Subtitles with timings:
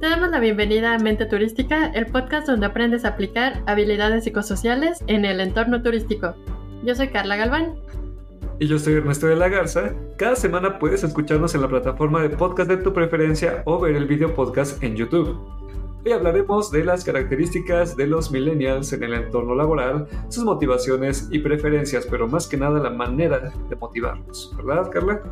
[0.00, 5.02] Te damos la bienvenida a Mente Turística, el podcast donde aprendes a aplicar habilidades psicosociales
[5.08, 6.36] en el entorno turístico.
[6.84, 7.74] Yo soy Carla Galván.
[8.60, 9.94] Y yo soy Ernesto de la Garza.
[10.16, 14.06] Cada semana puedes escucharnos en la plataforma de podcast de tu preferencia o ver el
[14.06, 15.36] video podcast en YouTube.
[16.06, 21.40] Hoy hablaremos de las características de los millennials en el entorno laboral, sus motivaciones y
[21.40, 24.54] preferencias, pero más que nada la manera de motivarlos.
[24.56, 25.22] ¿Verdad, Carla?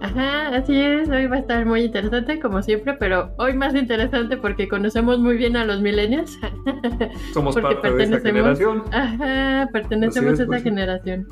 [0.00, 4.36] Ajá, así es, hoy va a estar muy interesante como siempre, pero hoy más interesante
[4.36, 6.38] porque conocemos muy bien a los millennials.
[7.34, 8.84] Somos parte de esta generación.
[8.92, 11.26] Ajá, pertenecemos a esta pues generación.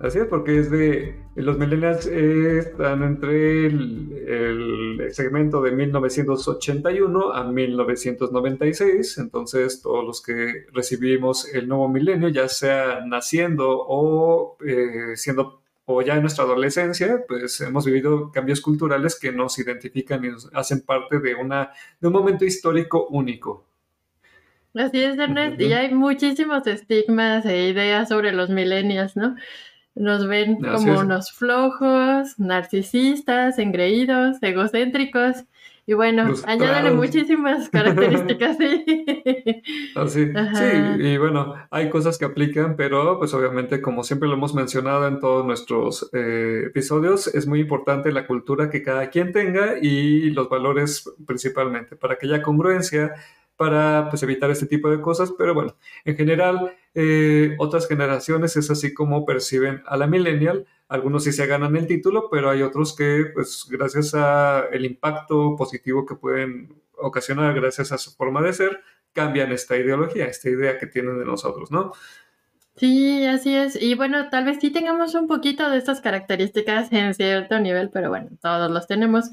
[0.00, 7.44] Así es, porque es de los millennials están entre el, el, segmento de 1981 a
[7.44, 15.62] 1996, entonces todos los que recibimos el nuevo milenio, ya sea naciendo o eh, siendo
[15.86, 20.50] o ya en nuestra adolescencia, pues hemos vivido cambios culturales que nos identifican y nos
[20.52, 21.70] hacen parte de, una,
[22.00, 23.64] de un momento histórico único.
[24.74, 29.36] Así es, Ernest, y hay muchísimos estigmas e ideas sobre los millennials, ¿no?
[29.94, 35.44] Nos ven como unos flojos, narcisistas, engreídos, egocéntricos,
[35.86, 38.84] y bueno, añádale muchísimas características, sí.
[39.94, 44.34] Así, ah, sí, y bueno, hay cosas que aplican, pero pues obviamente como siempre lo
[44.34, 49.32] hemos mencionado en todos nuestros eh, episodios, es muy importante la cultura que cada quien
[49.32, 53.14] tenga y los valores principalmente, para que haya congruencia,
[53.56, 58.70] para pues, evitar este tipo de cosas, pero bueno, en general, eh, otras generaciones es
[58.70, 62.94] así como perciben a la millennial, algunos sí se ganan el título, pero hay otros
[62.94, 68.80] que, pues, gracias al impacto positivo que pueden ocasionar gracias a su forma de ser,
[69.12, 71.92] cambian esta ideología, esta idea que tienen de nosotros, ¿no?
[72.76, 73.80] Sí, así es.
[73.80, 78.10] Y bueno, tal vez sí tengamos un poquito de estas características en cierto nivel, pero
[78.10, 79.30] bueno, todos los tenemos.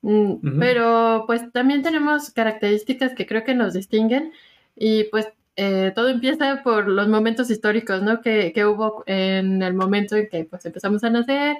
[0.00, 4.32] Mm, pero pues también tenemos características que creo que nos distinguen
[4.76, 8.20] y pues eh, todo empieza por los momentos históricos, ¿no?
[8.20, 11.56] Que, que, hubo en el momento en que pues empezamos a nacer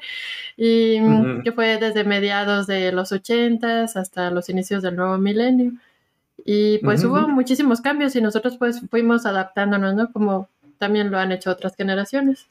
[0.56, 0.98] y
[1.42, 5.72] que fue desde mediados de los ochentas hasta los inicios del nuevo milenio.
[6.44, 10.12] Y pues hubo muchísimos cambios y nosotros pues fuimos adaptándonos, ¿no?
[10.12, 12.46] Como también lo han hecho otras generaciones.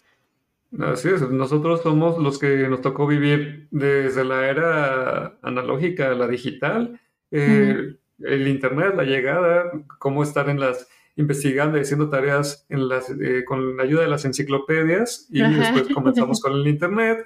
[0.79, 6.27] Así es, nosotros somos los que nos tocó vivir desde la era analógica a la
[6.27, 6.99] digital,
[7.31, 13.09] eh, el Internet, la llegada, cómo estar en las investigando y haciendo tareas en las,
[13.09, 17.25] eh, con la ayuda de las enciclopedias y después comenzamos con el Internet.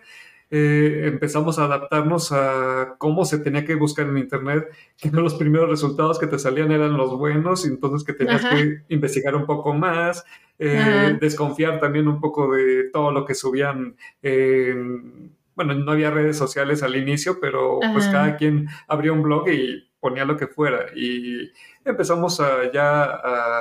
[0.51, 4.67] Eh, empezamos a adaptarnos a cómo se tenía que buscar en Internet,
[4.97, 8.43] que no los primeros resultados que te salían eran los buenos, y entonces que tenías
[8.43, 10.23] que investigar un poco más,
[10.57, 13.95] eh, desconfiar también un poco de todo lo que subían.
[15.55, 19.89] bueno, no había redes sociales al inicio, pero pues cada quien abría un blog y
[19.99, 20.87] ponía lo que fuera.
[20.95, 21.51] Y
[21.85, 23.03] empezamos a ya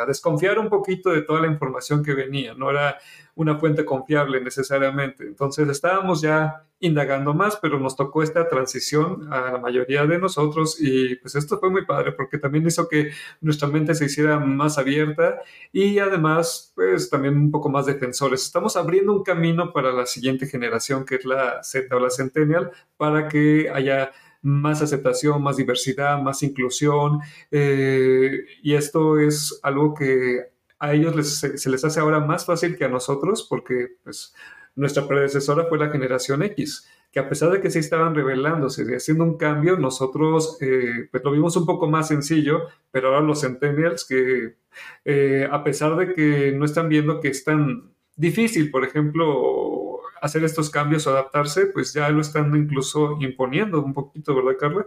[0.03, 2.99] a desconfiar un poquito de toda la información que venía, no era
[3.35, 5.25] una fuente confiable necesariamente.
[5.25, 10.77] Entonces estábamos ya indagando más, pero nos tocó esta transición a la mayoría de nosotros
[10.81, 14.79] y pues esto fue muy padre porque también hizo que nuestra mente se hiciera más
[14.79, 15.41] abierta
[15.73, 18.45] y además pues también un poco más defensores.
[18.45, 22.73] Estamos abriendo un camino para la siguiente generación que es la Z o la Centennial
[22.97, 24.11] para que haya
[24.43, 27.21] más aceptación, más diversidad, más inclusión.
[27.51, 32.85] Eh, y esto es algo que a ellos se les hace ahora más fácil que
[32.85, 34.35] a nosotros porque pues,
[34.77, 38.95] nuestra predecesora fue la generación X, que a pesar de que sí estaban revelándose y
[38.95, 43.41] haciendo un cambio, nosotros eh, pues, lo vimos un poco más sencillo, pero ahora los
[43.41, 44.57] centennials que
[45.05, 49.78] eh, a pesar de que no están viendo que es tan difícil, por ejemplo,
[50.21, 54.87] hacer estos cambios o adaptarse, pues ya lo están incluso imponiendo un poquito, ¿verdad, Carla?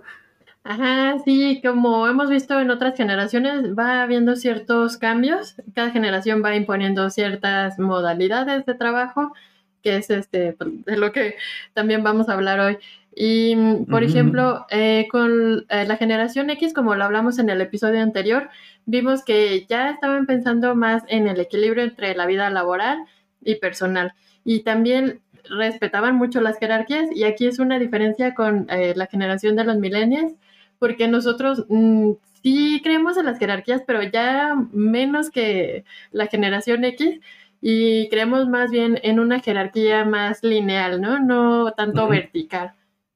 [0.63, 5.55] Ajá, sí, como hemos visto en otras generaciones, va habiendo ciertos cambios.
[5.73, 9.33] Cada generación va imponiendo ciertas modalidades de trabajo,
[9.81, 11.35] que es este de lo que
[11.73, 12.77] también vamos a hablar hoy.
[13.15, 13.55] Y,
[13.89, 18.49] por ejemplo, eh, con eh, la generación X, como lo hablamos en el episodio anterior,
[18.85, 22.99] vimos que ya estaban pensando más en el equilibrio entre la vida laboral
[23.41, 28.93] y personal y también respetaban mucho las jerarquías y aquí es una diferencia con eh,
[28.95, 30.33] la generación de los millennials
[30.79, 32.11] porque nosotros mm,
[32.43, 37.19] sí creemos en las jerarquías pero ya menos que la generación X
[37.61, 41.19] y creemos más bien en una jerarquía más lineal, ¿no?
[41.19, 42.73] No tanto vertical.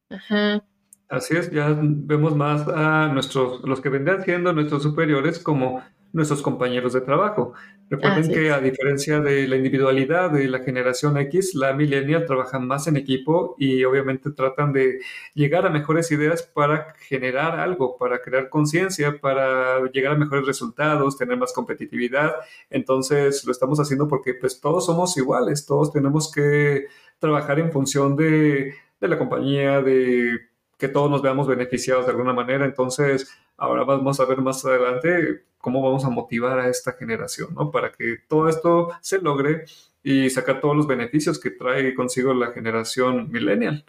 [0.10, 0.64] Ajá.
[1.10, 5.84] Así es, ya vemos más a nuestros, los que vendrían siendo nuestros superiores como
[6.14, 7.54] nuestros compañeros de trabajo.
[7.88, 12.88] Recuerden que a diferencia de la individualidad de la generación X, la millennial trabaja más
[12.88, 15.02] en equipo y obviamente tratan de
[15.36, 21.16] llegar a mejores ideas para generar algo, para crear conciencia, para llegar a mejores resultados,
[21.16, 22.34] tener más competitividad.
[22.72, 26.88] Entonces lo estamos haciendo porque pues todos somos iguales, todos tenemos que
[27.20, 30.40] trabajar en función de, de la compañía, de
[30.78, 32.66] que todos nos veamos beneficiados de alguna manera.
[32.66, 37.72] Entonces, ahora vamos a ver más adelante cómo vamos a motivar a esta generación, ¿no?
[37.72, 39.66] Para que todo esto se logre
[40.04, 43.84] y sacar todos los beneficios que trae consigo la generación millennial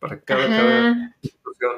[0.00, 1.72] para cada, cada institución.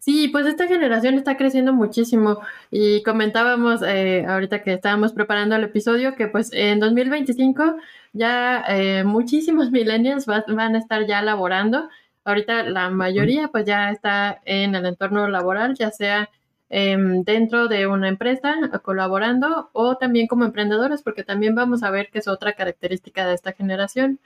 [0.00, 2.40] Sí, pues esta generación está creciendo muchísimo
[2.70, 7.76] y comentábamos eh, ahorita que estábamos preparando el episodio que pues en 2025
[8.14, 11.88] ya eh, muchísimos millennials van a estar ya laborando
[12.24, 16.28] Ahorita la mayoría pues ya está en el entorno laboral, ya sea
[16.68, 22.10] em, dentro de una empresa colaborando o también como emprendedores, porque también vamos a ver
[22.10, 24.20] que es otra característica de esta generación.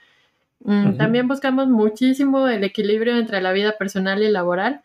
[0.59, 4.81] Mm, también buscamos muchísimo el equilibrio entre la vida personal y laboral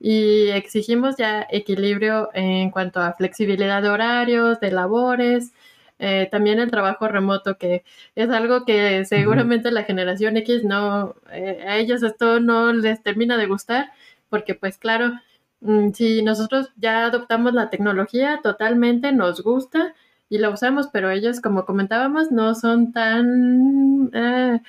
[0.00, 5.52] y exigimos ya equilibrio en cuanto a flexibilidad de horarios, de labores,
[5.98, 7.84] eh, también el trabajo remoto, que
[8.14, 13.36] es algo que seguramente la generación X no, eh, a ellos esto no les termina
[13.36, 13.90] de gustar,
[14.28, 15.12] porque pues claro,
[15.60, 19.94] mm, si nosotros ya adoptamos la tecnología totalmente, nos gusta
[20.30, 24.60] y la usamos, pero ellos, como comentábamos, no son tan, eh,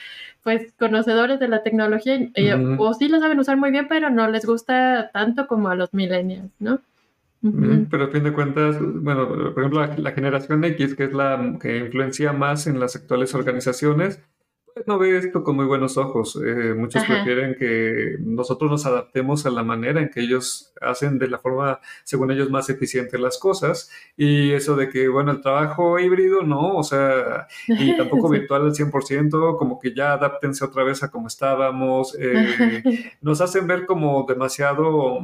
[0.44, 2.18] pues, conocedores de la tecnología,
[2.78, 5.94] o sí la saben usar muy bien, pero no les gusta tanto como a los
[5.94, 6.80] millennials, ¿no?
[7.42, 11.78] Pero a fin de cuentas, bueno, por ejemplo, la, generación X, que es la que
[11.78, 14.20] influencia más en las actuales organizaciones,
[14.74, 16.38] pues no ve esto con muy buenos ojos.
[16.46, 21.28] Eh, muchos prefieren que nosotros nos adaptemos a la manera en que ellos hacen de
[21.30, 23.90] la forma, según ellos, más eficiente las cosas.
[24.18, 28.74] Y eso de que, bueno, el trabajo híbrido, no, o sea, y tampoco virtual al
[28.74, 32.18] 100%, como que ya adáptense otra vez a como estábamos.
[32.20, 35.20] Eh, nos hacen ver como demasiado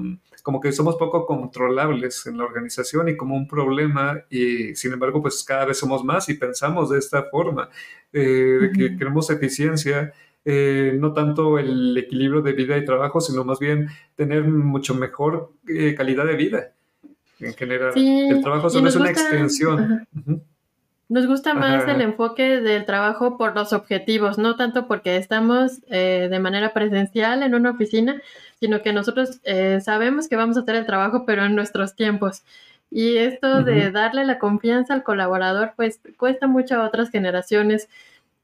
[0.45, 5.19] como que somos poco controlables en la organización y como un problema y sin embargo
[5.19, 7.71] pues cada vez somos más y pensamos de esta forma,
[8.13, 10.13] eh, que queremos eficiencia,
[10.45, 15.51] eh, no tanto el equilibrio de vida y trabajo, sino más bien tener mucho mejor
[15.67, 16.73] eh, calidad de vida
[17.39, 17.93] en general.
[17.95, 20.07] el trabajo solo es una extensión.
[21.07, 26.39] Nos gusta más el enfoque del trabajo por los objetivos, no tanto porque estamos de
[26.39, 28.21] manera presencial en una oficina,
[28.59, 32.43] sino que nosotros eh, sabemos que vamos a hacer el trabajo, pero en nuestros tiempos.
[32.89, 37.89] Y esto de darle la confianza al colaborador, pues cuesta mucho a otras generaciones,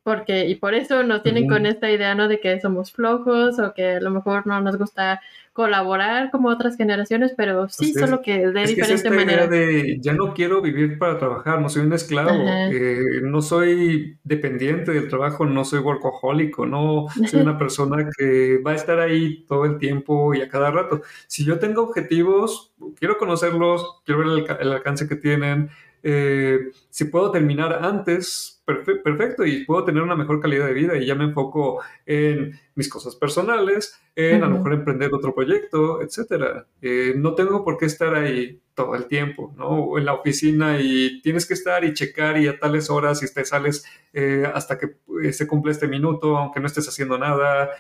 [0.03, 2.27] porque, y por eso nos tienen con esta idea, ¿no?
[2.27, 5.21] De que somos flojos o que a lo mejor no nos gusta
[5.53, 9.48] colaborar como otras generaciones, pero sí, solo que de diferente manera.
[9.48, 14.92] de ya no quiero vivir para trabajar, no soy un esclavo, eh, no soy dependiente
[14.92, 19.65] del trabajo, no soy workahólico, no soy una persona que va a estar ahí todo
[19.65, 21.01] el tiempo y a cada rato.
[21.27, 25.69] Si yo tengo objetivos, quiero conocerlos, quiero ver el alcance que tienen,
[26.03, 28.60] eh, si puedo terminar antes,
[29.03, 32.89] perfecto, y puedo tener una mejor calidad de vida y ya me enfoco en mis
[32.89, 36.68] cosas personales, en a lo mejor emprender otro proyecto, etcétera.
[36.81, 39.68] Eh, no tengo por qué estar ahí todo el tiempo, ¿no?
[39.68, 43.33] O en la oficina y tienes que estar y checar y a tales horas y
[43.33, 44.97] te sales eh, hasta que
[45.31, 47.71] se cumple este minuto, aunque no estés haciendo nada,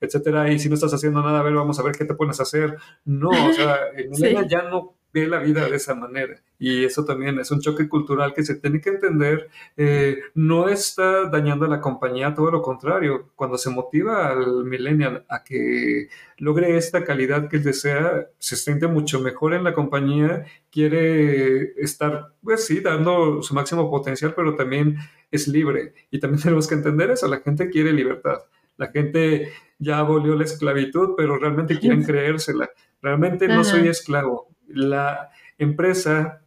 [0.00, 0.50] etcétera.
[0.52, 2.44] Y si no estás haciendo nada, a ver, vamos a ver qué te pones a
[2.44, 2.76] hacer.
[3.04, 4.10] No, o sea, en
[4.48, 6.40] ya no ve la vida de esa manera.
[6.58, 9.48] Y eso también es un choque cultural que se tiene que entender.
[9.76, 13.30] Eh, no está dañando a la compañía, todo lo contrario.
[13.34, 18.86] Cuando se motiva al millennial a que logre esta calidad que él desea, se siente
[18.86, 24.96] mucho mejor en la compañía, quiere estar, pues sí, dando su máximo potencial, pero también
[25.30, 25.94] es libre.
[26.10, 28.38] Y también tenemos que entender eso, la gente quiere libertad.
[28.76, 32.70] La gente ya abolió la esclavitud, pero realmente quieren creérsela.
[33.02, 36.42] Realmente no soy esclavo, la empresa,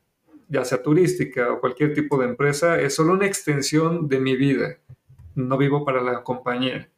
[0.48, 4.78] ya sea turística o cualquier tipo de empresa, es solo una extensión de mi vida.
[5.36, 6.90] No vivo para la compañía.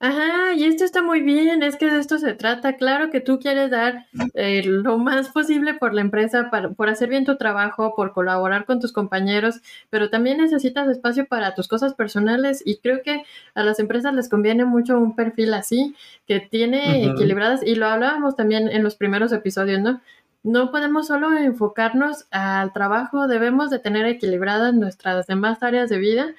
[0.00, 2.76] Ajá, y esto está muy bien, es que de esto se trata.
[2.76, 7.08] Claro que tú quieres dar eh, lo más posible por la empresa, para, por hacer
[7.08, 11.94] bien tu trabajo, por colaborar con tus compañeros, pero también necesitas espacio para tus cosas
[11.94, 13.22] personales y creo que
[13.54, 15.94] a las empresas les conviene mucho un perfil así,
[16.26, 20.00] que tiene equilibradas, y lo hablábamos también en los primeros episodios, ¿no?
[20.42, 26.34] no podemos solo enfocarnos al trabajo, debemos de tener equilibradas nuestras demás áreas de vida,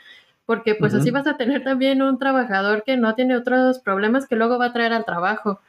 [0.50, 4.36] porque pues así vas a tener también un trabajador que no tiene otros problemas que
[4.36, 5.60] luego va a traer al trabajo.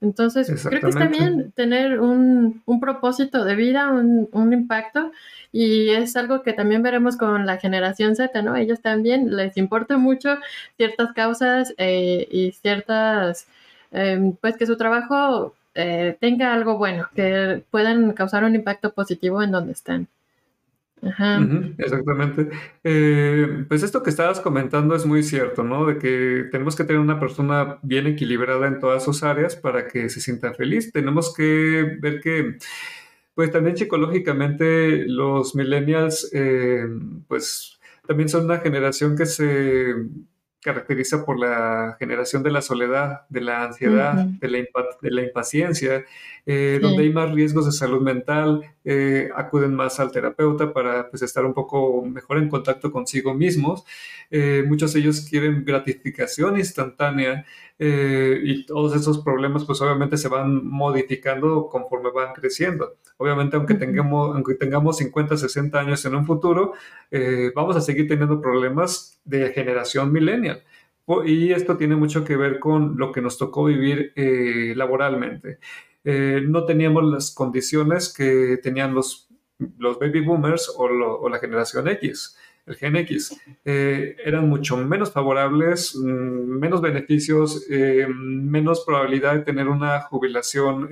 [0.00, 5.12] Entonces, creo que está bien tener un, un propósito de vida, un, un, impacto,
[5.52, 8.56] y es algo que también veremos con la generación Z, ¿no?
[8.56, 10.38] Ellos también les importa mucho
[10.76, 13.46] ciertas causas eh, y ciertas,
[13.92, 19.44] em, pues que su trabajo eh, tenga algo bueno, que puedan causar un impacto positivo
[19.44, 20.08] en donde están.
[21.06, 21.46] Ajá.
[21.78, 22.48] exactamente.
[22.82, 25.86] Eh, pues esto que estabas comentando es muy cierto, ¿no?
[25.86, 30.08] De que tenemos que tener una persona bien equilibrada en todas sus áreas para que
[30.08, 30.92] se sienta feliz.
[30.92, 32.58] Tenemos que ver que,
[33.34, 36.86] pues también psicológicamente los millennials, eh,
[37.28, 39.94] pues también son una generación que se
[40.64, 44.58] caracteriza por la generación de la soledad, de la ansiedad, de, la
[45.02, 46.04] de, la impaciencia,
[46.46, 51.22] eh, donde hay más riesgos de salud mental, eh, acuden más al terapeuta para pues,
[51.22, 53.84] estar un poco mejor en contacto consigo mismos.
[54.30, 57.46] Eh, muchos de ellos quieren gratificación instantánea
[57.76, 62.94] y todos esos problemas pues obviamente se van modificando conforme van creciendo.
[63.16, 66.74] Obviamente aunque tengamos, aunque tengamos 50, 60 años en un futuro,
[67.54, 70.62] vamos a seguir teniendo problemas de generación millennial.
[71.26, 74.12] Y esto tiene mucho que ver con lo que nos tocó vivir
[74.76, 75.58] laboralmente.
[76.04, 79.28] Eh, no teníamos las condiciones que tenían los,
[79.78, 83.40] los baby boomers o, la generación X, el Gen X.
[83.64, 90.88] Eh, eran mucho menos favorables, mm, menos beneficios, eh, menos probabilidad de tener una jubilación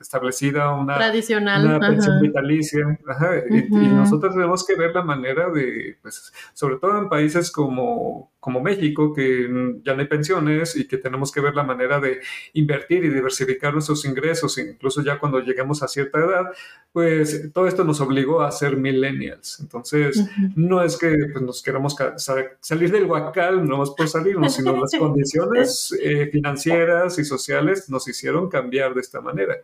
[0.00, 1.80] establecida, una, Tradicional.
[1.80, 2.98] pensión vitalicia.
[3.50, 8.60] y, nosotros tenemos que ver la manera de, pues, sobre todo en países como, como
[8.60, 9.48] México, que
[9.84, 12.18] ya no hay pensiones y que tenemos que ver la manera de
[12.54, 16.50] invertir y diversificar nuestros ingresos, incluso ya cuando lleguemos a cierta edad,
[16.92, 19.60] pues todo esto nos obligó a ser millennials.
[19.60, 21.94] Entonces, no es que pues, nos queramos
[22.58, 28.08] salir del huacal, no más por salirnos, sino las condiciones eh, financieras y sociales nos
[28.08, 29.54] hicieron cambiar de esta manera.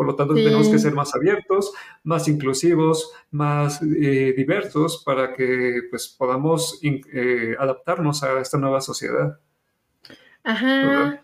[0.00, 5.82] Por lo tanto, tenemos que ser más abiertos, más inclusivos, más eh, diversos para que
[5.90, 9.38] pues, podamos eh, adaptarnos a esta nueva sociedad.
[10.42, 11.22] Ajá.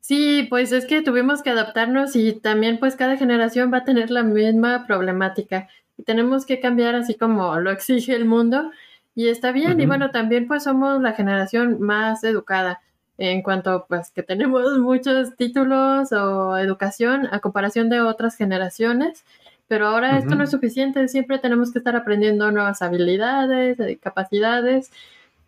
[0.00, 4.10] Sí, pues es que tuvimos que adaptarnos y también pues cada generación va a tener
[4.10, 5.70] la misma problemática.
[5.96, 8.70] Y tenemos que cambiar así como lo exige el mundo
[9.14, 9.80] y está bien.
[9.80, 12.82] Y bueno, también pues somos la generación más educada
[13.20, 19.24] en cuanto pues que tenemos muchos títulos o educación a comparación de otras generaciones,
[19.68, 24.90] pero ahora esto no es suficiente, siempre tenemos que estar aprendiendo nuevas habilidades, eh, capacidades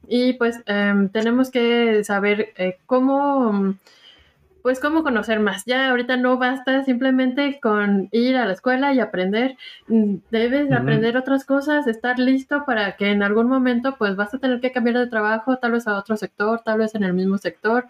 [0.07, 3.75] y pues em, tenemos que saber eh, cómo
[4.63, 5.65] pues cómo conocer más.
[5.67, 9.57] Ya ahorita no basta simplemente con ir a la escuela y aprender.
[9.89, 14.39] Mm, debes aprender otras cosas, estar listo para que en algún momento pues vas a
[14.39, 17.39] tener que cambiar de trabajo, tal vez a otro sector, tal vez en el mismo
[17.39, 17.87] sector,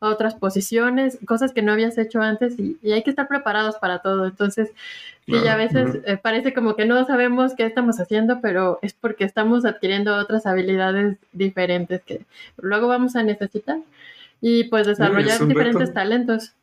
[0.00, 4.00] a otras posiciones, cosas que no habías hecho antes y, hay que estar preparados para
[4.00, 4.26] todo.
[4.26, 4.70] Entonces,
[5.26, 9.24] sí, a veces eh, parece como que no sabemos qué estamos haciendo, pero es porque
[9.24, 12.22] estamos adquiriendo otras habilidades diferentes que
[12.58, 13.78] luego vamos a necesitar
[14.40, 16.54] y pues desarrollar diferentes talentos.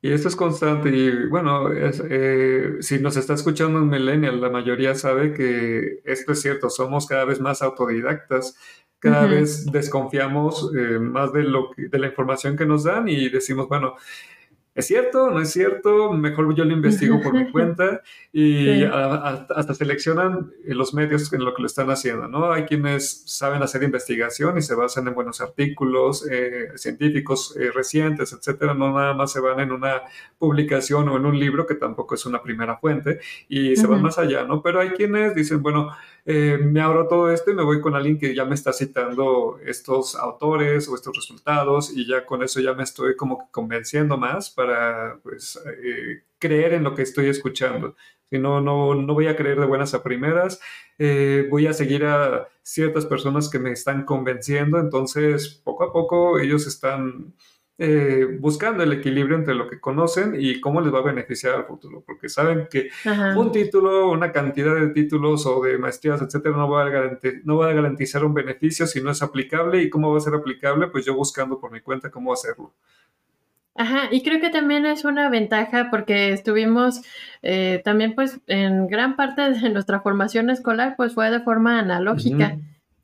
[0.00, 4.94] Y esto es constante y bueno, eh, si nos está escuchando un millennial, la mayoría
[4.94, 8.56] sabe que esto es cierto, somos cada vez más autodidactas,
[9.00, 13.68] cada vez desconfiamos eh, más de, lo de la información que nos dan y decimos,
[13.68, 13.94] bueno,
[14.78, 15.28] ¿Es cierto?
[15.28, 16.12] ¿No es cierto?
[16.12, 18.00] Mejor yo lo investigo por mi cuenta
[18.32, 22.52] y hasta seleccionan los medios en lo que lo están haciendo, ¿no?
[22.52, 28.32] Hay quienes saben hacer investigación y se basan en buenos artículos eh, científicos eh, recientes,
[28.32, 30.02] etcétera, no nada más se van en una
[30.38, 33.18] publicación o en un libro que tampoco es una primera fuente
[33.48, 34.62] y se van más allá, ¿no?
[34.62, 35.90] Pero hay quienes dicen, bueno,
[36.30, 39.58] eh, me abro todo esto y me voy con alguien que ya me está citando
[39.64, 44.50] estos autores o estos resultados y ya con eso ya me estoy como convenciendo más
[44.50, 47.96] para pues, eh, creer en lo que estoy escuchando.
[48.28, 50.60] Si no, no, no voy a creer de buenas a primeras,
[50.98, 56.38] eh, voy a seguir a ciertas personas que me están convenciendo, entonces poco a poco
[56.38, 57.32] ellos están
[57.80, 61.64] eh, buscando el equilibrio entre lo que conocen y cómo les va a beneficiar al
[61.64, 62.90] futuro, porque saben que
[63.36, 67.70] un título, una cantidad de títulos o de maestrías, etcétera, no va, a no va
[67.70, 71.04] a garantizar un beneficio si no es aplicable y cómo va a ser aplicable, pues
[71.04, 72.74] yo buscando por mi cuenta cómo hacerlo.
[73.76, 77.00] Ajá, y creo que también es una ventaja porque estuvimos
[77.42, 82.58] eh, también pues en gran parte de nuestra formación escolar pues fue de forma analógica.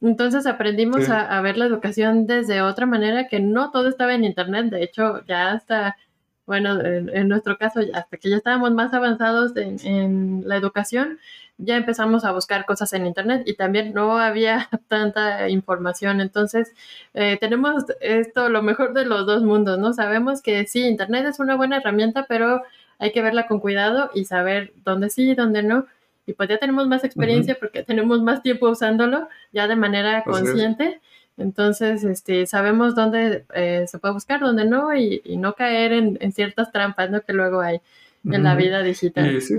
[0.05, 4.67] Entonces aprendimos a, ver la educación desde otra manera, que no todo estaba en Internet,
[4.67, 5.97] de hecho ya hasta
[6.47, 11.19] bueno, en, nuestro caso, hasta que ya estábamos más avanzados en, en, la educación,
[11.57, 16.21] ya empezamos a buscar cosas en Internet y también no había tanta información.
[16.21, 16.75] Entonces,
[17.15, 19.95] eh, tenemos esto, lo mejor de los dos mundos, ¿no?
[19.95, 22.63] Sabemos que sí, Internet es una buena herramienta, pero
[22.99, 25.87] hay que verla con cuidado y saber dónde sí y dónde no.
[26.27, 31.01] Y pues ya tenemos más experiencia porque tenemos más tiempo usándolo ya de manera consciente.
[31.37, 36.71] Entonces, este, sabemos dónde eh, se puede buscar, dónde no, y, no caer en, ciertas
[36.71, 37.21] trampas, ¿no?
[37.23, 37.81] Que luego hay
[38.25, 39.35] en la vida digital.
[39.35, 39.57] Y sí,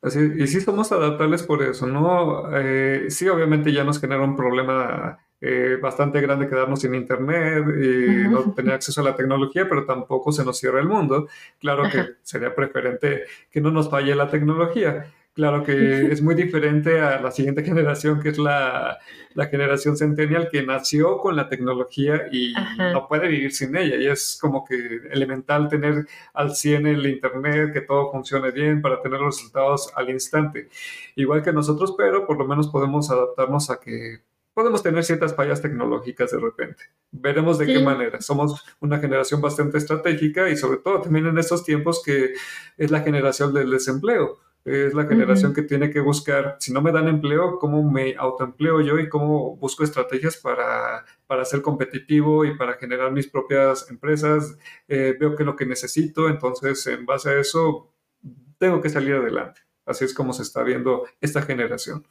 [0.00, 2.48] Así, y sí somos adaptables por eso, ¿no?
[2.56, 8.28] Eh, sí, obviamente ya nos genera un problema eh, bastante grande quedarnos sin internet y
[8.28, 11.28] no tener acceso a la tecnología, pero tampoco se nos cierra el mundo.
[11.58, 15.06] Claro que sería preferente que no nos falle la tecnología.
[15.34, 15.72] Claro que
[16.12, 18.98] es muy diferente a la siguiente generación, que es la,
[19.34, 23.96] la generación centennial, que nació con la tecnología y no puede vivir sin ella.
[23.96, 29.00] Y es como que elemental tener al 100 el Internet, que todo funcione bien para
[29.00, 30.68] tener los resultados al instante.
[31.16, 34.20] Igual que nosotros, pero por lo menos podemos adaptarnos a que
[34.54, 36.84] podemos tener ciertas fallas tecnológicas de repente.
[37.10, 38.20] Veremos de qué manera.
[38.20, 42.34] Somos una generación bastante estratégica y sobre todo también en estos tiempos que
[42.76, 46.92] es la generación del desempleo es la generación que tiene que buscar, si no me
[46.92, 52.56] dan empleo, cómo me autoempleo yo y cómo busco estrategias para, para ser competitivo y
[52.56, 54.56] para generar mis propias empresas.
[54.86, 57.92] Eh, veo que es lo que necesito, entonces en base a eso
[58.58, 59.62] tengo que salir adelante.
[59.84, 62.06] Así es como se está viendo esta generación.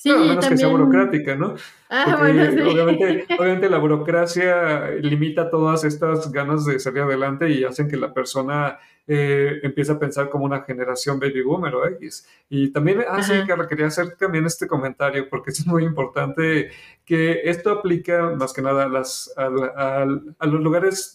[0.00, 1.56] Sí, a menos que sea burocrática, ¿no?
[1.90, 7.86] Ah, bueno, obviamente, obviamente la burocracia limita todas estas ganas de salir adelante y hacen
[7.86, 12.26] que la persona eh, empiece a pensar como una generación baby boomer o X.
[12.48, 16.70] Y también, ah, sí, Carla, quería hacer también este comentario porque es muy importante
[17.04, 21.14] que esto aplica más que nada a, las, a los lugares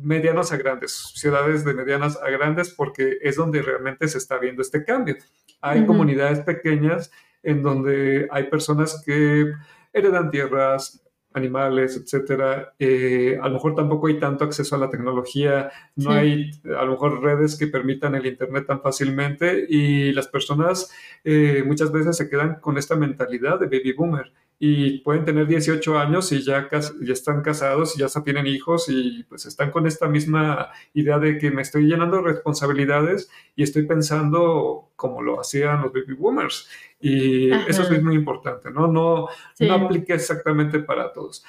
[0.00, 4.62] medianos a grandes, ciudades de medianas a grandes, porque es donde realmente se está viendo
[4.62, 5.16] este cambio.
[5.60, 7.10] Hay comunidades pequeñas
[7.42, 9.46] en donde hay personas que
[9.92, 12.74] heredan tierras, animales, etcétera.
[12.78, 16.92] Eh, a lo mejor tampoco hay tanto acceso a la tecnología, no hay a lo
[16.92, 20.92] mejor redes que permitan el Internet tan fácilmente y las personas
[21.24, 24.32] eh, muchas veces se quedan con esta mentalidad de baby boomer
[24.62, 29.24] y pueden tener 18 años y ya, ya están casados y ya tienen hijos y
[29.24, 33.86] pues están con esta misma idea de que me estoy llenando de responsabilidades y estoy
[33.86, 36.68] pensando como lo hacían los baby boomers.
[37.00, 38.86] Y eso es muy importante, ¿no?
[38.86, 39.28] No,
[39.60, 41.42] no aplica exactamente para todos.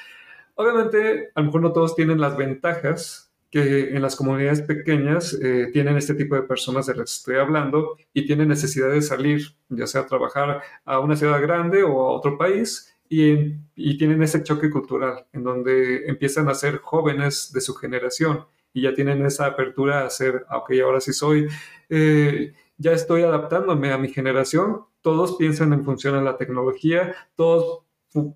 [0.56, 5.70] Obviamente, a lo mejor no todos tienen las ventajas que en las comunidades pequeñas eh,
[5.74, 9.42] tienen este tipo de personas de las que estoy hablando y tienen necesidad de salir,
[9.68, 14.42] ya sea a trabajar a una ciudad grande o a otro país y, tienen ese
[14.42, 19.48] choque cultural en donde empiezan a ser jóvenes de su generación y ya tienen esa
[19.48, 21.48] apertura a ser, ah, ok, ahora sí soy,
[21.90, 27.84] eh, ya estoy adaptándome a mi generación, todos piensan en función a la tecnología, todos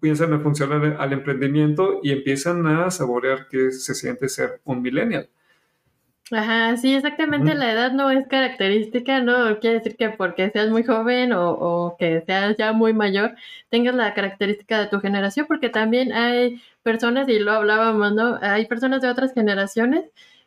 [0.02, 5.30] piensan en función al emprendimiento y empiezan a saborear que se siente ser un millennial.
[6.32, 7.54] Ajá, sí, exactamente.
[7.54, 11.98] La edad no es característica, no quiere decir que porque seas muy joven o, o,
[11.98, 13.36] que seas ya muy mayor
[13.70, 18.40] tengas la característica de tu generación, porque también hay personas, y lo hablábamos, ¿no?
[18.42, 20.06] Hay personas de otras generaciones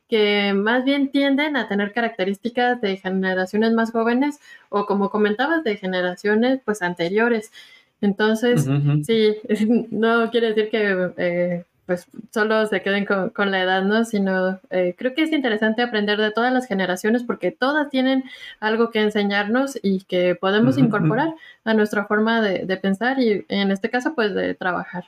[0.09, 5.77] que más bien tienden a tener características de generaciones más jóvenes o como comentabas, de
[5.77, 7.53] generaciones pues anteriores.
[8.01, 8.69] Entonces,
[9.03, 9.37] sí,
[9.91, 14.05] no quiere decir que eh, pues solo se queden con, la edad, ¿no?
[14.05, 18.25] Sino eh, creo que es interesante aprender de todas las generaciones porque todas tienen
[18.61, 23.89] algo que enseñarnos y que podemos incorporar a nuestra forma de, pensar y en este
[23.89, 25.07] caso pues de trabajar.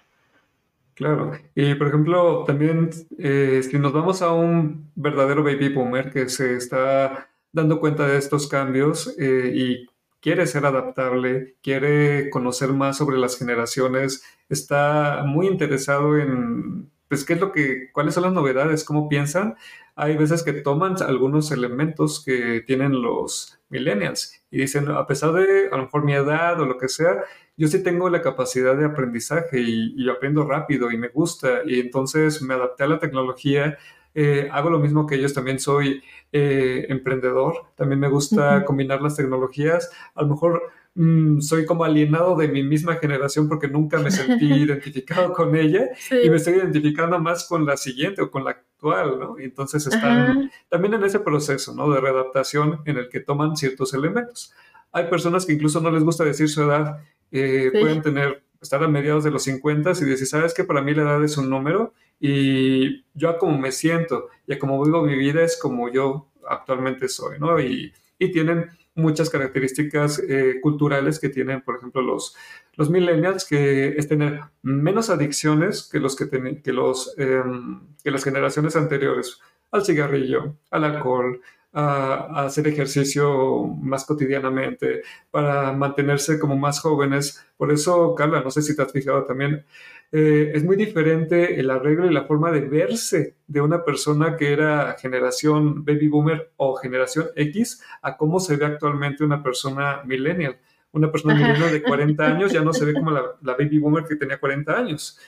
[0.95, 2.89] Claro, y por ejemplo, también
[3.19, 8.17] eh, si nos vamos a un verdadero baby boomer que se está dando cuenta de
[8.17, 9.90] estos cambios eh, y
[10.21, 17.35] quiere ser adaptable, quiere conocer más sobre las generaciones, está muy interesado en, pues, qué
[17.35, 19.57] es lo que, cuáles son las novedades, cómo piensan.
[19.97, 25.69] Hay veces que toman algunos elementos que tienen los millennials y dicen, a pesar de
[25.71, 27.25] a lo mejor mi edad o lo que sea,
[27.57, 31.81] yo sí tengo la capacidad de aprendizaje y, y aprendo rápido y me gusta y
[31.81, 33.77] entonces me adapté a la tecnología
[34.15, 39.17] eh, hago lo mismo que ellos, también soy eh, emprendedor, también me gusta combinar las
[39.17, 40.63] tecnologías, a lo mejor
[40.95, 45.89] mm, soy como alienado de mi misma generación porque nunca me sentí identificado con ella
[46.11, 49.39] y me estoy identificando más con la siguiente o con la actual, ¿no?
[49.39, 51.91] Y entonces están también en ese proceso, ¿no?
[51.91, 54.53] De readaptación en el que toman ciertos elementos.
[54.93, 58.89] Hay personas que incluso no les gusta decir su edad, eh, pueden tener, estar a
[58.89, 61.95] mediados de los 50 y decir, ¿sabes que para mí la edad es un número?
[62.21, 67.39] y yo como me siento y como vivo mi vida es como yo actualmente soy,
[67.39, 67.59] ¿no?
[67.59, 72.37] Y, y tienen muchas características eh, culturales que tienen, por ejemplo, los,
[72.75, 76.29] los millennials, que es tener menos adicciones que, los que,
[76.63, 81.41] que, los, em, que las generaciones anteriores al cigarrillo, al alcohol,
[81.73, 87.45] a, hacer ejercicio más cotidianamente, para mantenerse como más jóvenes.
[87.57, 89.65] Por eso, Carla, no sé si te has fijado también,
[90.13, 94.53] eh, es muy diferente el arreglo y la forma de verse de una persona que
[94.53, 100.59] era generación baby boomer o generación X a cómo se ve actualmente una persona millennial.
[100.93, 104.17] Una persona millennial de 40 años ya no se ve como la, baby boomer que
[104.17, 105.19] tenía 40 años.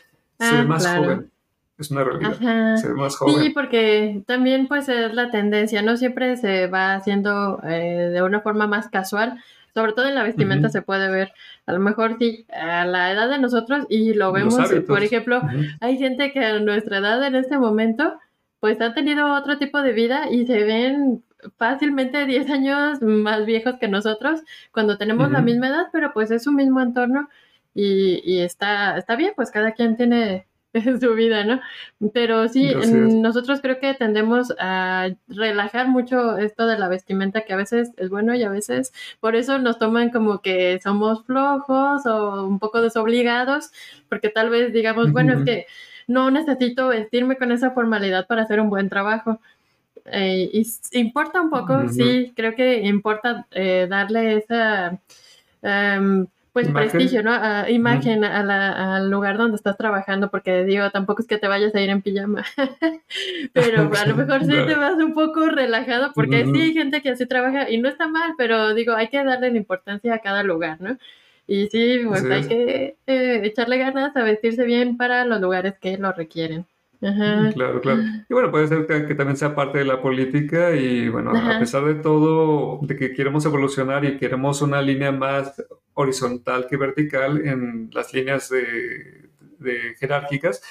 [0.40, 1.31] Se ve ah, más joven
[1.82, 2.76] es una realidad.
[2.76, 3.42] Se ve más joven.
[3.42, 5.96] Sí, porque también pues es la tendencia, ¿no?
[5.96, 9.42] Siempre se va haciendo eh, de una forma más casual,
[9.74, 11.32] sobre todo en la vestimenta se puede ver,
[11.66, 15.40] a lo mejor sí, a la edad de nosotros y lo vemos, por ejemplo,
[15.80, 18.18] hay gente que a nuestra edad en este momento
[18.60, 21.24] pues ha tenido otro tipo de vida y se ven
[21.56, 24.42] fácilmente 10 años más viejos que nosotros
[24.72, 27.28] cuando tenemos la misma edad, pero pues es su mismo entorno
[27.74, 31.60] y, y está, está bien, pues cada quien tiene en su vida, ¿no?
[32.12, 37.56] Pero sí, nosotros creo que tendemos a relajar mucho esto de la vestimenta, que a
[37.56, 42.46] veces es bueno y a veces por eso nos toman como que somos flojos o
[42.46, 43.70] un poco desobligados,
[44.08, 45.66] porque tal vez digamos, bueno, es que
[46.06, 49.40] no necesito vestirme con esa formalidad para hacer un buen trabajo.
[50.06, 50.66] Eh, y
[50.98, 54.98] importa un poco, sí, creo que importa eh, darle esa...
[55.62, 57.32] Em, pues prestigio, ¿no?
[57.68, 61.88] imagen al lugar donde estás trabajando, porque digo, tampoco es que te vayas a ir
[61.88, 62.44] en pijama,
[63.54, 67.10] pero a lo mejor sí te vas un poco relajado, porque sí hay gente que
[67.10, 70.42] así trabaja y no está mal, pero digo, hay que darle la importancia a cada
[70.42, 70.98] lugar, ¿no?
[71.46, 75.96] Y sí, pues hay que eh, echarle ganas a vestirse bien para los lugares que
[75.98, 76.66] lo requieren.
[77.00, 78.00] Claro, claro.
[78.28, 81.84] Y bueno, puede ser que, también sea parte de la política y bueno, a pesar
[81.84, 85.60] de todo, de que queremos evolucionar y queremos una línea más
[85.94, 90.62] horizontal que vertical en las líneas de, jerárquicas,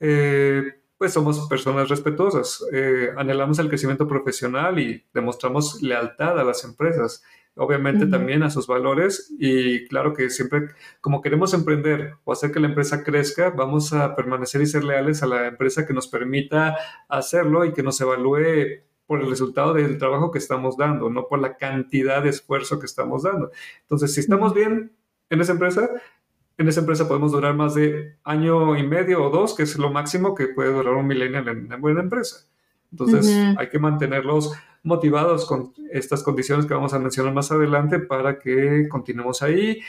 [0.00, 0.62] eh,
[0.98, 2.64] pues somos personas respetuosas.
[2.72, 7.22] Eh, anhelamos el crecimiento profesional y demostramos lealtad a las empresas
[7.56, 10.68] obviamente también a sus valores y claro que siempre
[11.00, 15.22] como queremos emprender o hacer que la empresa crezca, vamos a permanecer y ser leales
[15.22, 16.76] a la empresa que nos permita
[17.08, 21.40] hacerlo y que nos evalúe por el resultado del trabajo que estamos dando, no por
[21.40, 23.50] la cantidad de esfuerzo que estamos dando.
[23.80, 24.92] Entonces, si estamos bien
[25.28, 25.90] en esa empresa,
[26.56, 29.90] en esa empresa podemos durar más de año y medio o dos, que es lo
[29.90, 32.46] máximo que puede durar un millennial en una buena empresa.
[32.92, 34.52] Entonces, hay que mantenerlos
[34.84, 39.80] motivados con estas condiciones que vamos a mencionar más adelante para que continuemos ahí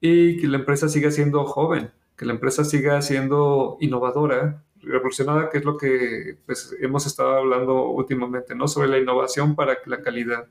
[0.00, 5.58] y que la empresa siga siendo joven, que la empresa siga siendo innovadora, revolucionada, que
[5.58, 8.68] es lo que pues, hemos estado hablando últimamente, ¿no?
[8.68, 10.46] Sobre la innovación para la calidad.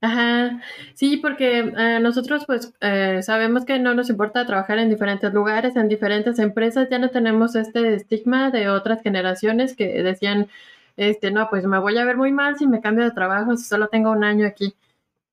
[0.00, 0.60] Ajá,
[0.94, 5.74] sí, porque eh, nosotros pues eh, sabemos que no nos importa trabajar en diferentes lugares,
[5.74, 10.48] en diferentes empresas, ya no tenemos este estigma de otras generaciones que decían,
[10.96, 13.64] este, no, pues me voy a ver muy mal si me cambio de trabajo, si
[13.64, 14.74] solo tengo un año aquí.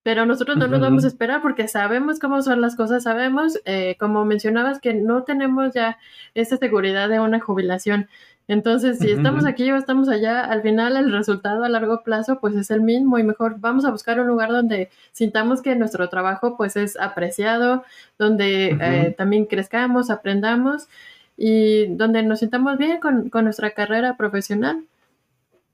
[0.05, 3.95] Pero nosotros no nos vamos a esperar porque sabemos cómo son las cosas, sabemos, eh,
[3.99, 5.97] como mencionabas, que no tenemos ya
[6.35, 8.07] esa seguridad de una jubilación.
[8.47, 12.53] Entonces, si estamos aquí o estamos allá, al final el resultado a largo plazo pues
[12.53, 16.55] es el mismo y mejor vamos a buscar un lugar donde sintamos que nuestro trabajo
[16.55, 17.83] pues es apreciado,
[18.19, 20.87] donde eh, también crezcamos, aprendamos
[21.35, 24.83] y donde nos sintamos bien con, con nuestra carrera profesional.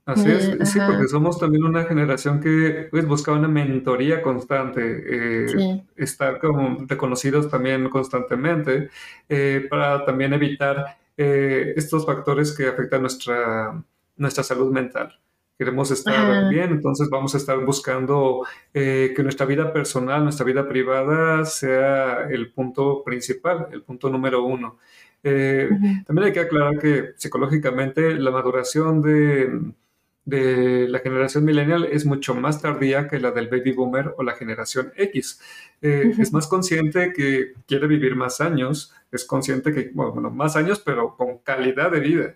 [0.04, 5.04] Así es, eh, sí, porque somos también una generación que pues, busca una mentoría constante,
[5.06, 8.90] eh, estar como reconocidos también constantemente
[9.28, 13.80] eh, para también evitar estos factores que afectan nuestra,
[14.16, 15.20] nuestra salud mental.
[15.56, 21.44] Queremos estar bien, entonces vamos a estar buscando que nuestra vida personal, nuestra vida privada
[21.44, 24.78] sea el punto principal, el punto número uno.
[25.22, 29.72] También hay que aclarar que psicológicamente la maduración de
[30.24, 34.34] de la generación millennial es mucho más tardía que la del baby boomer o la
[34.34, 35.40] generación X.
[35.80, 40.80] Eh, es más consciente que quiere vivir más años, es consciente que, bueno, más años,
[40.84, 42.34] pero con calidad de vida.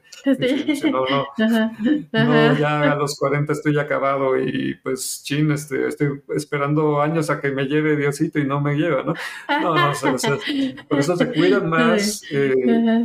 [0.91, 1.27] no, no,
[2.13, 7.41] no, ya a los 40 estoy acabado y pues, chin, este, estoy esperando años a
[7.41, 9.15] que me lleve Diosito y no me lleva, ¿no?
[9.63, 9.93] No, no,
[10.89, 12.53] por eso se cuidan más, eh,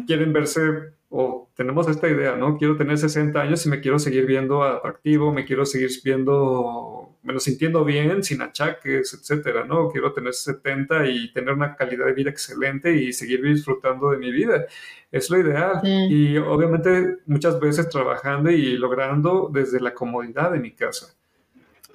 [0.07, 2.57] quieren verse o tenemos esta idea, ¿no?
[2.57, 7.33] Quiero tener 60 años y me quiero seguir viendo atractivo, me quiero seguir viendo me
[7.33, 9.89] lo sintiendo bien, sin achaques, etcétera, ¿no?
[9.89, 14.31] Quiero tener 70 y tener una calidad de vida excelente y seguir disfrutando de mi
[14.31, 14.65] vida.
[15.11, 15.81] Es lo ideal.
[15.83, 21.15] Y obviamente muchas veces trabajando y logrando desde la comodidad de mi casa.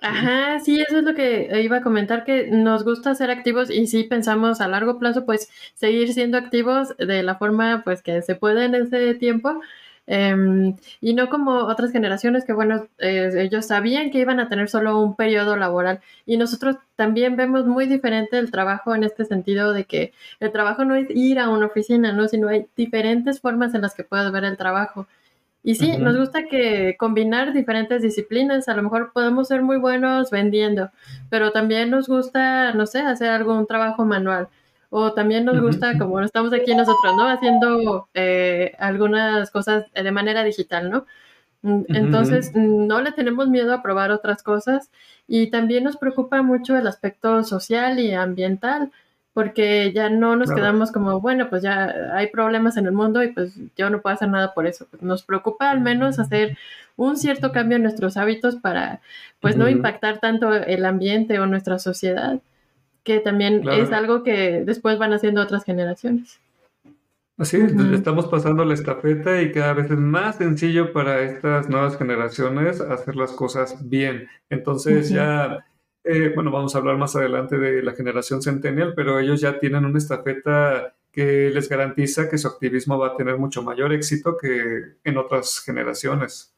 [0.03, 3.87] Ajá, sí, eso es lo que iba a comentar, que nos gusta ser activos y
[3.87, 8.35] sí pensamos a largo plazo, pues seguir siendo activos de la forma pues que se
[8.35, 9.61] puede en ese tiempo.
[10.09, 14.69] Em, y no como otras generaciones que, bueno, eh, ellos sabían que iban a tener
[14.69, 16.01] solo un periodo laboral.
[16.27, 20.85] Y nosotros también vemos muy diferente el trabajo en este sentido de que el trabajo
[20.85, 22.29] no es ir a una oficina, ¿no?
[22.29, 25.07] Sino hay diferentes formas en las que puedes ver el trabajo.
[25.67, 30.31] Y sí, nos gusta que combinar diferentes disciplinas, a lo mejor podemos ser muy buenos
[30.31, 30.91] vendiendo,
[31.29, 34.47] pero también nos gusta, no sé, hacer algún trabajo manual.
[34.91, 37.29] O también nos gusta, como estamos aquí nosotros, ¿no?
[37.29, 41.05] Haciendo eh, algunas cosas de manera digital, ¿no?
[41.63, 44.93] Mm, entonces, no le tenemos miedo a probar otras cosas
[45.27, 48.93] y también nos preocupa mucho el aspecto social y ambiental
[49.37, 53.35] porque ya no nos quedamos como, bueno, pues ya hay problemas en el mundo y
[53.35, 54.87] pues yo no puedo hacer nada por eso.
[54.91, 56.57] Pues nos preocupa al menos hacer
[56.97, 59.03] un cierto cambio en nuestros hábitos para,
[59.41, 62.41] pues, no impactar tanto el ambiente o nuestra sociedad,
[63.03, 66.41] que también es algo que después van haciendo otras generaciones.
[67.37, 67.59] Así,
[67.93, 73.17] estamos pasando la estafeta y cada vez es más sencillo para estas nuevas generaciones hacer
[73.17, 74.29] las cosas bien.
[74.49, 75.63] Entonces ya
[76.07, 79.85] eh, bueno, vamos a hablar más adelante de la generación Centennial, pero ellos ya tienen
[79.85, 84.97] una estafeta que les garantiza que su activismo va a tener mucho mayor éxito que
[85.03, 86.55] en otras generaciones.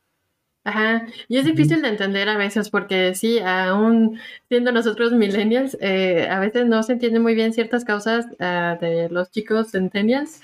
[0.64, 6.26] Ajá, y es difícil de entender a veces porque sí, aún siendo nosotros millennials, eh,
[6.30, 10.40] a veces no se entienden muy bien ciertas causas ah, de los chicos centennials,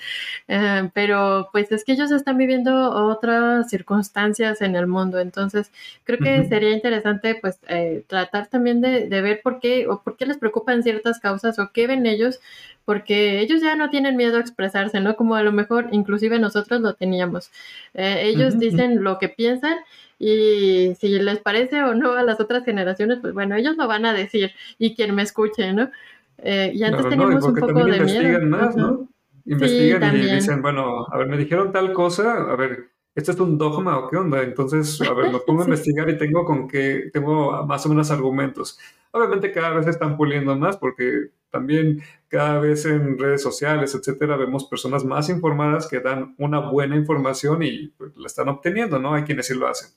[0.47, 5.71] eh, pero pues es que ellos están viviendo otras circunstancias en el mundo, entonces
[6.03, 10.17] creo que sería interesante pues eh, tratar también de, de, ver por qué o por
[10.17, 12.39] qué les preocupan ciertas causas o qué ven ellos,
[12.85, 15.15] porque ellos ya no tienen miedo a expresarse, ¿no?
[15.15, 17.49] Como a lo mejor inclusive nosotros lo teníamos.
[17.95, 19.77] ellos dicen lo que piensan
[20.17, 24.05] y si les parece o no a las otras generaciones, pues bueno, ellos lo van
[24.05, 25.89] a decir y quien me escuche, ¿no?
[26.37, 29.07] Eh, y antes teníamos un poco de investigan Más, ¿no?
[29.45, 33.57] Investigan y dicen, bueno, a ver, me dijeron tal cosa, a ver, ¿esto es un
[33.57, 34.41] dogma o qué onda?
[34.41, 38.09] Entonces, a ver, me pongo a investigar y tengo con que, tengo más o menos
[38.09, 38.79] argumentos.
[39.11, 44.65] Obviamente cada vez están puliendo más porque también cada vez en redes sociales, etcétera, vemos
[44.65, 49.13] personas más informadas que dan una buena información y pues, la están obteniendo, ¿no?
[49.13, 49.91] Hay quienes sí lo hacen.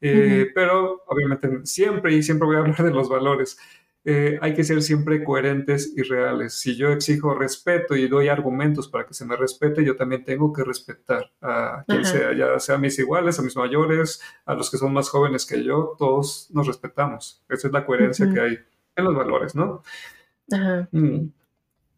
[0.00, 3.58] Eh, pero obviamente siempre y siempre voy a hablar de los valores.
[4.04, 6.54] Eh, hay que ser siempre coherentes y reales.
[6.54, 10.50] Si yo exijo respeto y doy argumentos para que se me respete, yo también tengo
[10.50, 14.70] que respetar a quien sea, ya sea a mis iguales, a mis mayores, a los
[14.70, 17.44] que son más jóvenes que yo, todos nos respetamos.
[17.50, 18.58] Esa es la coherencia que hay
[18.96, 19.82] en los valores, ¿no?
[20.48, 21.28] Mm.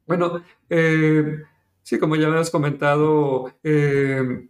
[0.07, 1.42] Bueno, eh,
[1.83, 4.46] sí, como ya me comentado, eh,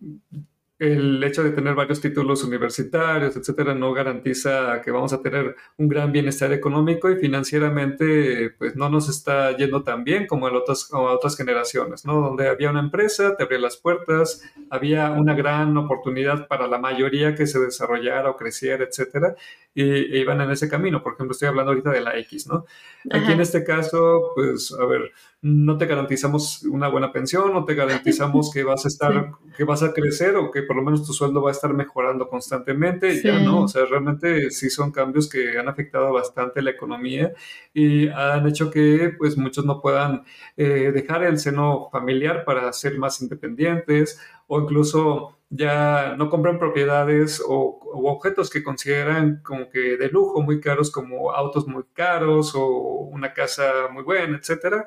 [0.78, 5.88] el hecho de tener varios títulos universitarios, etcétera, no garantiza que vamos a tener un
[5.88, 10.88] gran bienestar económico y financieramente, pues no nos está yendo tan bien como en otras,
[10.92, 12.20] otras generaciones, ¿no?
[12.20, 17.37] Donde había una empresa, te abría las puertas, había una gran oportunidad para la mayoría
[17.37, 19.37] que se desarrollara o creciera, etcétera,
[19.74, 21.02] y e iban en ese camino.
[21.02, 22.64] Por ejemplo, estoy hablando ahorita de la X, ¿no?
[23.10, 27.74] Aquí en este caso, pues, a ver, no te garantizamos una buena pensión, no te
[27.74, 31.12] garantizamos que vas a estar, que vas a crecer o que por lo menos tu
[31.12, 35.58] sueldo va a estar mejorando constantemente, ya no, o sea, realmente sí son cambios que
[35.58, 37.34] han afectado bastante la economía
[37.74, 40.24] y han hecho que pues muchos no puedan
[40.56, 47.42] eh, dejar el seno familiar para ser más independientes o incluso ya no compran propiedades
[47.46, 52.66] o, objetos que consideran como que de lujo muy caros como autos muy caros o
[53.12, 54.87] una casa muy buena, etcétera.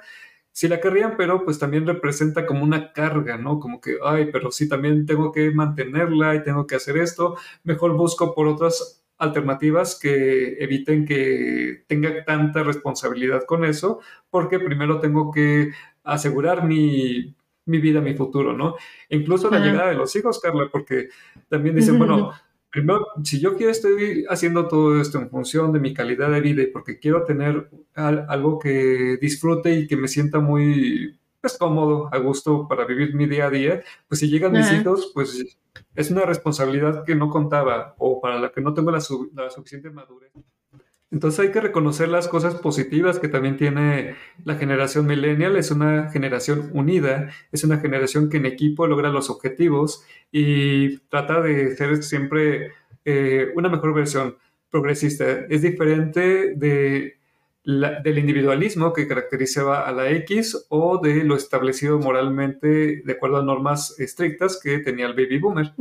[0.51, 3.59] Sí la querrían, pero pues también representa como una carga, ¿no?
[3.59, 7.37] Como que, ay, pero sí también tengo que mantenerla y tengo que hacer esto.
[7.63, 14.99] Mejor busco por otras alternativas que eviten que tenga tanta responsabilidad con eso, porque primero
[14.99, 15.71] tengo que
[16.03, 17.35] asegurar mi
[17.67, 18.75] mi vida, mi futuro, ¿no?
[19.09, 21.09] Incluso la llegada de los hijos, Carla, porque
[21.49, 22.31] también dicen, bueno,
[22.69, 26.63] primero, si yo quiero estoy haciendo todo esto en función de mi calidad de vida
[26.63, 32.17] y porque quiero tener algo que disfrute y que me sienta muy pues, cómodo, a
[32.17, 35.57] gusto para vivir mi día a día, pues si llegan mis hijos, pues
[35.95, 39.01] es una responsabilidad que no contaba o para la que no tengo la,
[39.33, 40.31] la suficiente madurez.
[41.09, 45.55] Entonces hay que reconocer las cosas positivas que también tiene la generación millennial.
[45.55, 51.41] Es una generación unida, es una generación que en equipo logra los objetivos y trata
[51.41, 52.73] de ser siempre
[53.05, 54.37] eh, una mejor versión.
[54.69, 55.25] progresista.
[55.49, 57.17] Es diferente de
[57.67, 63.43] del individualismo que caracterizaba a la X o de lo establecido moralmente de acuerdo a
[63.43, 65.73] normas estrictas que tenía el baby boomer.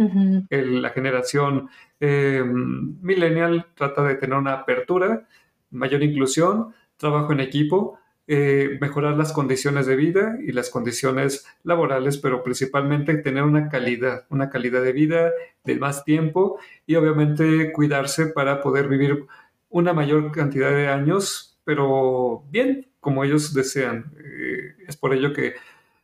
[0.50, 1.68] la generación
[2.00, 5.28] em, millennial trata de tener una apertura,
[5.70, 12.18] mayor inclusión, trabajo en equipo, eh, mejorar las condiciones de vida y las condiciones laborales,
[12.18, 15.30] pero principalmente tener una calidad, una calidad de vida
[15.62, 19.26] de más tiempo y obviamente cuidarse para poder vivir
[19.68, 24.12] una mayor cantidad de años pero bien, como ellos desean.
[24.18, 25.54] Eh, es por ello que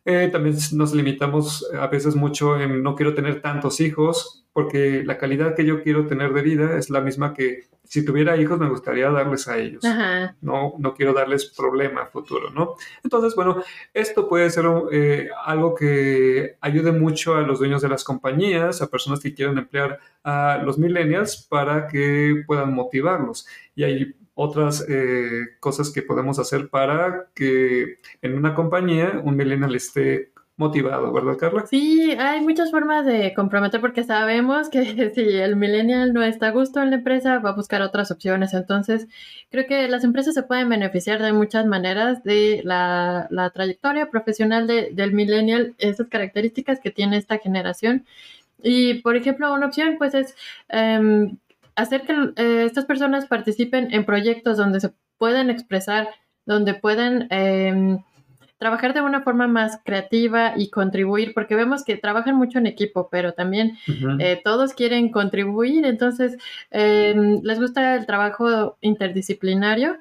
[0.04, 5.18] eh, también nos limitamos a veces mucho en no quiero tener tantos hijos, porque la
[5.18, 8.68] calidad que yo quiero tener de vida es la misma que si tuviera hijos me
[8.68, 9.84] gustaría darles a ellos.
[10.40, 12.74] No, no quiero darles problema futuro, ¿no?
[13.04, 13.62] Entonces, bueno,
[13.94, 18.90] esto puede ser eh, algo que ayude mucho a los dueños de las compañías, a
[18.90, 23.46] personas que quieren emplear a los millennials para que puedan motivarlos.
[23.76, 29.74] Y hay otras eh, cosas que podemos hacer para que en una compañía un millennial
[29.74, 31.66] esté motivado, ¿verdad, Carla?
[31.66, 36.50] Sí, hay muchas formas de comprometer porque sabemos que si el millennial no está a
[36.50, 38.54] gusto en la empresa, va a buscar otras opciones.
[38.54, 39.08] Entonces,
[39.50, 45.12] creo que las empresas se pueden beneficiar de muchas maneras de la, trayectoria profesional del
[45.12, 48.06] millennial, esas características que tiene esta generación.
[48.62, 50.36] Y, por ejemplo, una opción, pues, es
[50.68, 51.38] em,
[51.76, 56.08] hacer que eh, estas personas participen en proyectos donde se puedan expresar,
[56.46, 57.98] donde puedan em,
[58.58, 63.08] trabajar de una forma más creativa y contribuir, porque vemos que trabajan mucho en equipo,
[63.10, 63.76] pero también
[64.20, 66.36] eh, todos quieren contribuir, entonces
[66.70, 69.96] em, les gusta el trabajo interdisciplinario,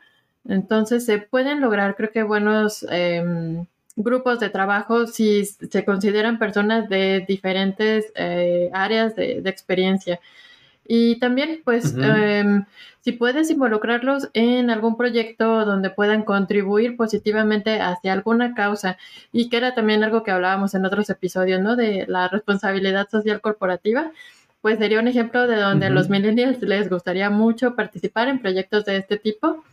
[0.48, 6.90] entonces se pueden lograr, creo que buenos em, grupos de trabajo si se consideran personas
[6.90, 10.20] de diferentes eh, áreas de experiencia.
[10.94, 12.66] Y también, pues, em,
[13.00, 18.98] si puedes involucrarlos en algún proyecto donde puedan contribuir positivamente hacia alguna causa,
[19.32, 21.78] y que era también algo que hablábamos en otros episodios, ¿no?
[21.78, 24.12] De la responsabilidad social corporativa,
[24.60, 28.84] pues sería un ejemplo de donde a los millennials les gustaría mucho participar en proyectos
[28.84, 29.64] de este tipo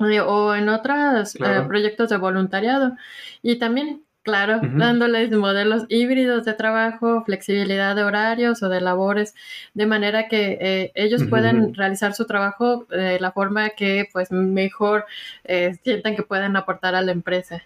[0.00, 2.96] eh, o en otros eh, proyectos de voluntariado.
[3.42, 9.34] Y también Claro, dándoles modelos híbridos de trabajo, flexibilidad de horarios o de labores,
[9.72, 15.06] de manera que eh, ellos puedan realizar su trabajo de la forma que pues mejor
[15.44, 17.62] eh, sientan que pueden aportar a la empresa.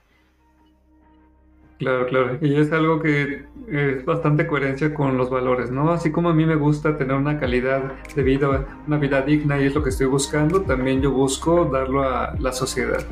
[1.79, 2.38] Claro, claro.
[2.40, 5.90] Y es algo que es bastante coherencia con los valores, ¿no?
[5.90, 9.66] Así como a mí me gusta tener una calidad de vida, una vida digna y
[9.66, 13.05] es lo que estoy buscando, también yo busco darlo a la sociedad.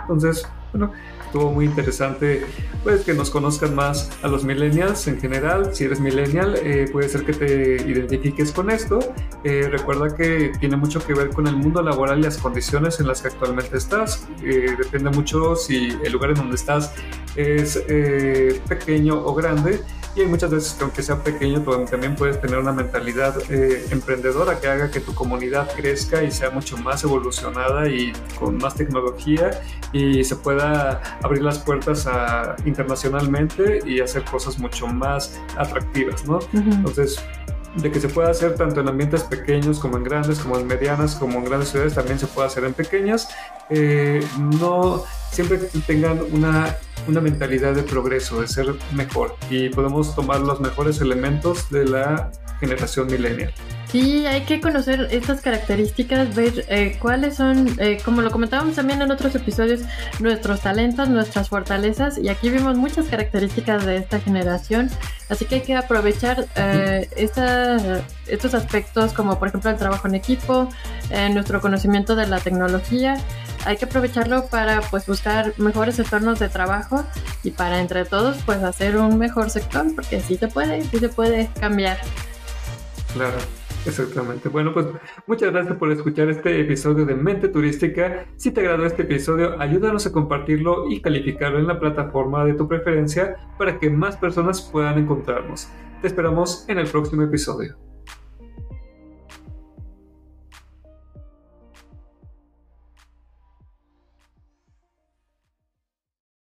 [0.00, 0.92] Entonces, bueno,
[1.28, 2.46] estuvo muy interesante
[2.82, 5.74] pues que nos conozcan más a los millennials en general.
[5.74, 8.98] Si eres millennial, eh, puede ser que te identifiques con esto.
[9.44, 13.06] Eh, recuerda que tiene mucho que ver con el mundo laboral y las condiciones en
[13.06, 14.26] las que actualmente estás.
[14.42, 16.94] Eh, depende mucho si el lugar en donde estás
[17.38, 17.82] es
[18.68, 19.80] pequeño o grande
[20.22, 24.66] y muchas veces que aunque sea pequeño, también puedes tener una mentalidad eh, emprendedora que
[24.66, 30.24] haga que tu comunidad crezca y sea mucho más evolucionada y con más tecnología y
[30.24, 36.40] se pueda abrir las puertas a, internacionalmente y hacer cosas mucho más atractivas, ¿no?
[36.52, 37.20] Entonces,
[37.76, 41.14] de que se puede hacer tanto en ambientes pequeños como en grandes, como en medianas,
[41.14, 43.28] como en grandes ciudades, también se puede hacer en pequeñas.
[43.70, 46.76] Eh, no siempre tengan una,
[47.06, 52.30] una mentalidad de progreso, de ser mejor y podemos tomar los mejores elementos de la
[52.60, 53.52] generación millennial.
[53.90, 59.00] Sí, hay que conocer estas características, ver eh, cuáles son, eh, como lo comentábamos también
[59.00, 59.80] en otros episodios,
[60.20, 64.90] nuestros talentos, nuestras fortalezas, y aquí vimos muchas características de esta generación,
[65.30, 67.08] así que hay que aprovechar eh,
[68.26, 70.68] estos aspectos como por ejemplo el trabajo en equipo,
[71.32, 73.16] nuestro conocimiento de la tecnología,
[73.64, 77.06] hay que aprovecharlo para pues buscar mejores entornos de trabajo
[77.42, 81.08] y para entre todos pues hacer un mejor sector, porque sí se puede, sí se
[81.08, 81.98] puede cambiar.
[83.14, 83.38] Claro.
[83.88, 84.48] Exactamente.
[84.48, 84.86] Bueno, pues
[85.26, 88.26] muchas gracias por escuchar este episodio de Mente Turística.
[88.36, 92.68] Si te agradó este episodio, ayúdanos a compartirlo y calificarlo en la plataforma de tu
[92.68, 95.68] preferencia para que más personas puedan encontrarnos.
[96.00, 97.87] Te esperamos en el próximo episodio.